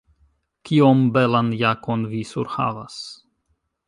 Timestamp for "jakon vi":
1.59-2.23